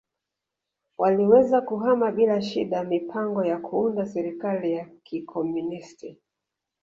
waliweza 0.97 1.61
kuhama 1.61 2.11
bila 2.11 2.41
shida 2.41 2.83
mipango 2.83 3.45
ya 3.45 3.57
kuunda 3.57 4.05
serikali 4.05 4.73
ya 4.73 4.85
kikomunist 5.03 6.15